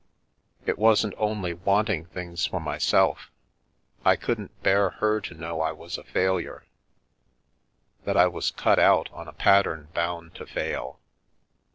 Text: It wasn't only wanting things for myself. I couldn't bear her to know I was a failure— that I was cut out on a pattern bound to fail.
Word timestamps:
It 0.65 0.79
wasn't 0.79 1.13
only 1.19 1.53
wanting 1.53 2.05
things 2.05 2.47
for 2.47 2.59
myself. 2.59 3.29
I 4.03 4.15
couldn't 4.15 4.63
bear 4.63 4.89
her 4.89 5.21
to 5.21 5.35
know 5.35 5.61
I 5.61 5.73
was 5.73 5.95
a 5.95 6.03
failure— 6.03 6.63
that 8.05 8.17
I 8.17 8.25
was 8.25 8.49
cut 8.49 8.79
out 8.79 9.09
on 9.13 9.27
a 9.27 9.33
pattern 9.33 9.89
bound 9.93 10.33
to 10.37 10.47
fail. 10.47 10.99